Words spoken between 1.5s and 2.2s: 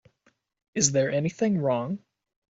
wrong?